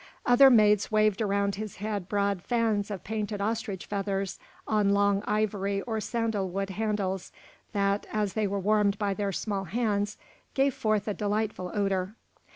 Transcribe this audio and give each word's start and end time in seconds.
Other 0.25 0.49
maids 0.49 0.91
waved 0.91 1.21
around 1.21 1.53
his 1.53 1.75
head 1.75 2.09
broad 2.09 2.41
fans 2.41 2.89
of 2.89 3.03
painted 3.03 3.39
ostrich 3.39 3.85
feathers 3.85 4.39
on 4.67 4.93
long 4.95 5.21
ivory 5.27 5.83
or 5.83 6.01
sandal 6.01 6.49
wood 6.49 6.71
handles, 6.71 7.31
that, 7.71 8.07
as 8.11 8.33
they 8.33 8.47
were 8.47 8.59
warmed 8.59 8.97
by 8.97 9.13
their 9.13 9.31
small 9.31 9.65
hands, 9.65 10.17
gave 10.55 10.73
forth 10.73 11.07
a 11.07 11.13
delightful 11.13 11.69
odour. 11.75 12.15